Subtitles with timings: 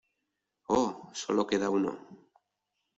[0.79, 1.11] ¡Oh!
[1.13, 1.91] Sólo queda uno.